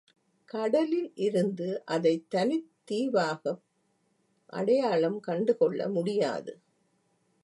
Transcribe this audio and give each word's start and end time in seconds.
கடலில் 0.49 1.11
இருந்து, 1.15 1.67
அதை 1.85 2.25
தனித் 2.27 2.71
தீவாக 2.83 3.43
அடையாளம் 4.53 5.19
கண்டு 5.19 5.57
கொள்ள 5.57 5.89
முடியாது. 5.89 6.53